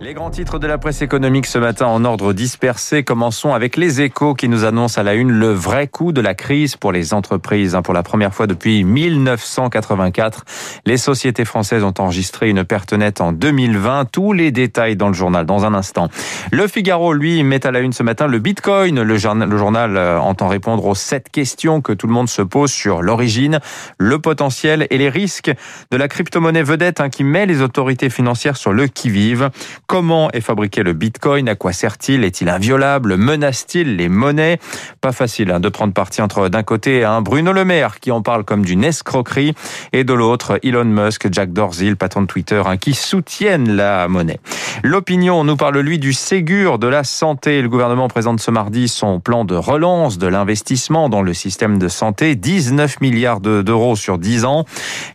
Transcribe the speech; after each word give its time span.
Les 0.00 0.14
grands 0.14 0.30
titres 0.30 0.60
de 0.60 0.68
la 0.68 0.78
presse 0.78 1.02
économique 1.02 1.46
ce 1.46 1.58
matin 1.58 1.86
en 1.86 2.04
ordre 2.04 2.32
dispersé. 2.32 3.02
Commençons 3.02 3.52
avec 3.52 3.76
les 3.76 4.00
échos 4.00 4.34
qui 4.34 4.48
nous 4.48 4.64
annoncent 4.64 5.00
à 5.00 5.02
la 5.02 5.14
une 5.14 5.32
le 5.32 5.50
vrai 5.50 5.88
coût 5.88 6.12
de 6.12 6.20
la 6.20 6.34
crise 6.34 6.76
pour 6.76 6.92
les 6.92 7.14
entreprises. 7.14 7.76
Pour 7.82 7.94
la 7.94 8.04
première 8.04 8.32
fois 8.32 8.46
depuis 8.46 8.84
1984, 8.84 10.44
les 10.86 10.98
sociétés 10.98 11.44
françaises 11.44 11.82
ont 11.82 11.94
enregistré 11.98 12.48
une 12.48 12.62
perte 12.62 12.92
nette 12.92 13.20
en 13.20 13.32
2020. 13.32 14.04
Tous 14.04 14.32
les 14.32 14.52
détails 14.52 14.94
dans 14.94 15.08
le 15.08 15.14
journal 15.14 15.44
dans 15.46 15.64
un 15.64 15.74
instant. 15.74 16.06
Le 16.52 16.68
Figaro, 16.68 17.12
lui, 17.12 17.42
met 17.42 17.66
à 17.66 17.72
la 17.72 17.80
une 17.80 17.92
ce 17.92 18.04
matin 18.04 18.28
le 18.28 18.38
Bitcoin. 18.38 19.02
Le 19.02 19.16
journal, 19.16 19.48
le 19.48 19.58
journal 19.58 19.96
euh, 19.96 20.20
entend 20.20 20.46
répondre 20.46 20.86
aux 20.86 20.94
sept 20.94 21.28
questions 21.28 21.80
que 21.80 21.92
tout 21.92 22.06
le 22.06 22.12
monde 22.12 22.28
se 22.28 22.42
pose 22.42 22.70
sur 22.70 23.02
l'origine, 23.02 23.58
le 23.98 24.20
potentiel 24.20 24.86
et 24.90 24.98
les 24.98 25.08
risques 25.08 25.50
de 25.90 25.96
la 25.96 26.06
crypto-monnaie 26.06 26.62
vedette 26.62 27.00
hein, 27.00 27.08
qui 27.08 27.24
met 27.24 27.46
les 27.46 27.62
autorités 27.62 28.10
financières 28.10 28.56
sur 28.56 28.72
le 28.72 28.86
qui-vive. 28.86 29.50
Comment 29.88 30.30
est 30.32 30.42
fabriqué 30.42 30.82
le 30.82 30.92
Bitcoin? 30.92 31.48
À 31.48 31.54
quoi 31.54 31.72
sert-il? 31.72 32.22
Est-il 32.22 32.50
inviolable? 32.50 33.16
Menace-t-il 33.16 33.96
les 33.96 34.10
monnaies? 34.10 34.58
Pas 35.00 35.12
facile 35.12 35.50
hein, 35.50 35.60
de 35.60 35.70
prendre 35.70 35.94
parti 35.94 36.20
entre 36.20 36.50
d'un 36.50 36.62
côté 36.62 37.04
un 37.04 37.22
Bruno 37.22 37.54
Le 37.54 37.64
Maire 37.64 37.98
qui 37.98 38.10
en 38.10 38.20
parle 38.20 38.44
comme 38.44 38.66
d'une 38.66 38.84
escroquerie 38.84 39.54
et 39.94 40.04
de 40.04 40.12
l'autre 40.12 40.60
Elon 40.62 40.84
Musk, 40.84 41.32
Jack 41.32 41.54
Dorsey, 41.54 41.88
le 41.88 41.96
patron 41.96 42.20
de 42.20 42.26
Twitter, 42.26 42.62
hein, 42.66 42.76
qui 42.76 42.92
soutiennent 42.92 43.76
la 43.76 44.08
monnaie. 44.08 44.40
L'opinion 44.82 45.42
nous 45.42 45.56
parle 45.56 45.78
lui 45.78 45.98
du 45.98 46.12
Ségur 46.12 46.78
de 46.78 46.86
la 46.86 47.02
santé. 47.02 47.62
Le 47.62 47.70
gouvernement 47.70 48.08
présente 48.08 48.40
ce 48.40 48.50
mardi 48.50 48.88
son 48.88 49.20
plan 49.20 49.46
de 49.46 49.54
relance 49.54 50.18
de 50.18 50.26
l'investissement 50.26 51.08
dans 51.08 51.22
le 51.22 51.32
système 51.32 51.78
de 51.78 51.88
santé, 51.88 52.34
19 52.34 53.00
milliards 53.00 53.40
d'euros 53.40 53.96
sur 53.96 54.18
10 54.18 54.44
ans, 54.44 54.66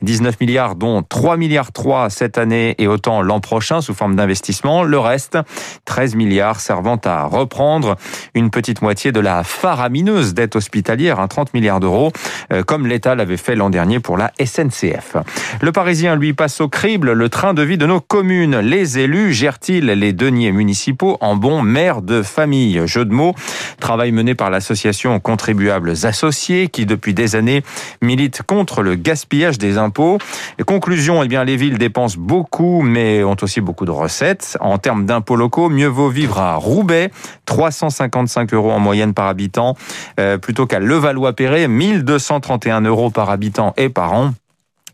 19 0.02 0.40
milliards 0.42 0.74
dont 0.74 1.04
3 1.04 1.38
milliards 1.38 1.72
3 1.72 2.10
cette 2.10 2.40
année 2.40 2.74
et 2.80 2.88
autant 2.88 3.22
l'an 3.22 3.40
prochain 3.40 3.80
sous 3.80 3.94
forme 3.94 4.16
d'investissement 4.16 4.63
le 4.64 4.98
reste, 4.98 5.38
13 5.86 6.16
milliards 6.16 6.60
servant 6.60 7.00
à 7.04 7.26
reprendre 7.26 7.98
une 8.34 8.50
petite 8.50 8.82
moitié 8.82 9.12
de 9.12 9.20
la 9.20 9.44
faramineuse 9.44 10.34
dette 10.34 10.56
hospitalière, 10.56 11.18
30 11.28 11.48
hein, 11.48 11.52
milliards 11.54 11.80
d'euros, 11.80 12.12
euh, 12.52 12.64
comme 12.64 12.88
l'État 12.88 13.16
l'avait 13.16 13.38
fait 13.38 13.56
l'an 13.56 13.70
dernier 13.70 14.00
pour 14.00 14.18
la 14.18 14.32
SNCF. 14.44 15.18
Le 15.62 15.72
Parisien, 15.72 16.16
lui, 16.16 16.34
passe 16.34 16.62
au 16.62 16.70
crible 16.70 17.12
le 17.12 17.30
train 17.30 17.54
de 17.54 17.62
vie 17.62 17.78
de 17.78 17.86
nos 17.86 18.00
communes. 18.00 18.60
Les 18.60 19.00
élus 19.00 19.34
gèrent-ils 19.34 19.86
les 19.86 20.14
deniers 20.14 20.52
municipaux 20.52 21.18
en 21.20 21.36
bons 21.36 21.62
maires 21.62 22.02
de 22.02 22.22
famille? 22.22 22.82
Jeu 22.86 23.04
de 23.06 23.14
mots, 23.14 23.36
travail 23.80 24.12
mené 24.12 24.36
par 24.36 24.50
l'association 24.50 25.20
Contribuables 25.20 25.94
Associés 26.04 26.70
qui, 26.70 26.86
depuis 26.86 27.14
des 27.14 27.36
années, 27.36 27.64
milite 28.02 28.44
contre 28.44 28.82
le 28.82 28.96
gaspillage 28.96 29.58
des 29.58 29.78
impôts. 29.78 30.20
conclusion, 30.66 31.22
eh 31.24 31.28
bien, 31.28 31.44
les 31.44 31.58
villes 31.58 31.78
dépensent 31.78 32.18
beaucoup, 32.18 32.82
mais 32.82 33.24
ont 33.24 33.36
aussi 33.42 33.62
beaucoup 33.62 33.86
de 33.86 33.92
recettes. 33.92 34.53
En 34.60 34.78
termes 34.78 35.06
d'impôts 35.06 35.36
locaux, 35.36 35.70
mieux 35.70 35.88
vaut 35.88 36.10
vivre 36.10 36.40
à 36.40 36.56
Roubaix, 36.56 37.12
355 37.46 38.54
euros 38.54 38.72
en 38.72 38.80
moyenne 38.80 39.14
par 39.14 39.28
habitant, 39.28 39.76
euh, 40.20 40.38
plutôt 40.38 40.66
qu'à 40.66 40.80
Levallois-Perret, 40.80 41.68
1231 41.68 42.82
euros 42.82 43.10
par 43.10 43.30
habitant 43.30 43.74
et 43.78 43.90
par 43.90 44.14
an. 44.14 44.34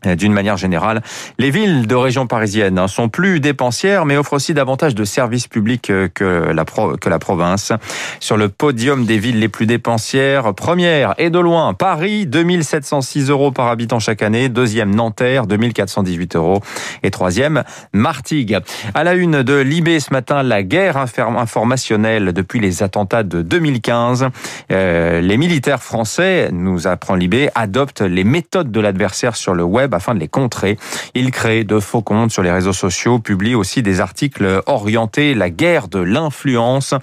Euh, 0.06 0.14
d'une 0.14 0.32
manière 0.32 0.56
générale, 0.56 1.02
les 1.38 1.50
villes 1.50 1.86
de 1.86 1.94
région 1.94 2.26
parisienne 2.26 2.78
hein, 2.78 2.88
sont 2.88 3.08
plus 3.08 3.40
dépensières, 3.40 4.06
mais 4.06 4.16
offrent 4.16 4.32
aussi 4.32 4.54
davantage 4.54 4.94
de 4.94 5.04
services 5.04 5.46
publics 5.46 5.90
euh, 5.90 6.08
que 6.12 6.24
la, 6.24 6.64
que 6.64 7.08
la 7.08 7.18
province. 7.18 7.72
Sur 8.18 8.36
le 8.36 8.48
podium 8.48 9.04
des 9.04 9.18
villes 9.18 9.38
les 9.38 9.48
plus 9.48 9.66
dépensières, 9.66 10.54
première 10.54 11.14
et 11.18 11.28
de 11.28 11.38
loin, 11.38 11.74
Paris, 11.74 12.26
2706 12.26 13.28
euros 13.28 13.50
par 13.50 13.68
habitant 13.68 13.98
chaque 13.98 14.22
année. 14.22 14.48
Deuxième, 14.48 14.94
Nanterre, 14.94 15.46
2418 15.46 16.36
euros. 16.36 16.60
Et 17.02 17.10
troisième, 17.10 17.64
Martigues. 17.92 18.58
À 18.94 19.04
la 19.04 19.14
une 19.14 19.42
de 19.42 19.54
Libé 19.54 20.00
ce 20.00 20.12
matin, 20.12 20.42
la 20.42 20.62
guerre 20.62 20.96
informationnelle 20.96 22.32
depuis 22.32 22.60
les 22.60 22.82
attentats 22.82 23.22
de 23.22 23.42
2015. 23.42 24.28
Euh, 24.72 25.20
les 25.20 25.36
militaires 25.36 25.82
français, 25.82 26.48
nous 26.52 26.86
apprend 26.86 27.14
Libé, 27.14 27.50
adoptent 27.54 28.00
les 28.00 28.24
méthodes 28.24 28.70
de 28.70 28.80
l'adversaire 28.80 29.36
sur 29.36 29.54
le 29.54 29.62
web 29.62 29.89
afin 29.94 30.14
de 30.14 30.20
les 30.20 30.28
contrer. 30.28 30.78
Il 31.14 31.30
crée 31.30 31.64
de 31.64 31.80
faux 31.80 32.02
comptes 32.02 32.30
sur 32.30 32.42
les 32.42 32.50
réseaux 32.50 32.72
sociaux, 32.72 33.18
publie 33.18 33.54
aussi 33.54 33.82
des 33.82 34.00
articles 34.00 34.62
orientés 34.66 35.34
la 35.34 35.50
guerre 35.50 35.88
de 35.88 35.98
l'influence, 35.98 36.94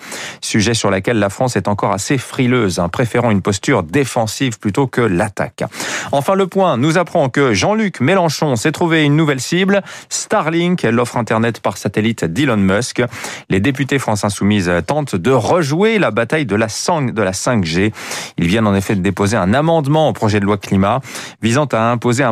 sujet 0.42 0.74
sur 0.74 0.92
lequel 0.92 1.20
la 1.20 1.30
France 1.30 1.56
est 1.56 1.68
encore 1.68 1.92
assez 1.92 2.18
frileuse, 2.18 2.80
hein, 2.80 2.90
préférant 2.90 3.32
une 3.32 3.42
posture 3.42 3.84
défensive 3.84 4.60
plutôt 4.60 4.88
que 4.88 5.02
l'attaque. 5.02 5.64
Enfin, 6.12 6.36
le 6.36 6.48
point 6.48 6.78
nous 6.78 6.98
apprend 6.98 7.30
que 7.30 7.54
Jean-Luc 7.54 8.00
Mélenchon 8.00 8.56
s'est 8.56 8.72
trouvé 8.72 9.04
une 9.04 9.16
nouvelle 9.16 9.42
cible, 9.42 9.82
Starlink, 10.10 10.84
l'offre 10.84 11.18
Internet 11.18 11.60
par 11.60 11.78
satellite 11.78 12.26
d'Elon 12.26 12.58
Musk. 12.58 13.02
Les 13.50 13.60
députés 13.60 14.00
France 14.00 14.24
Insoumise 14.24 14.72
tentent 14.86 15.16
de 15.16 15.32
rejouer 15.32 16.00
la 16.00 16.12
bataille 16.12 16.46
de 16.46 16.56
la, 16.56 16.68
de 16.68 17.22
la 17.22 17.32
5G. 17.32 17.92
Ils 18.38 18.48
viennent 18.48 18.68
en 18.68 18.76
effet 18.76 18.96
de 18.96 19.02
déposer 19.02 19.38
un 19.38 19.54
amendement 19.54 20.10
au 20.10 20.14
projet 20.14 20.40
de 20.40 20.46
loi 20.46 20.58
climat 20.58 21.02
visant 21.42 21.66
à 21.66 21.92
imposer 21.92 22.24
un 22.24 22.32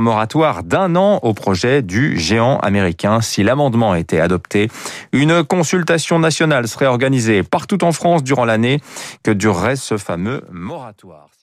d'un 0.63 0.95
an 0.95 1.19
au 1.23 1.33
projet 1.33 1.81
du 1.81 2.19
géant 2.19 2.57
américain. 2.59 3.21
Si 3.21 3.43
l'amendement 3.43 3.95
était 3.95 4.19
adopté, 4.19 4.69
une 5.11 5.43
consultation 5.43 6.19
nationale 6.19 6.67
serait 6.67 6.85
organisée 6.85 7.41
partout 7.43 7.83
en 7.83 7.91
France 7.91 8.23
durant 8.23 8.45
l'année 8.45 8.79
que 9.23 9.31
durerait 9.31 9.75
ce 9.75 9.97
fameux 9.97 10.43
moratoire? 10.51 11.34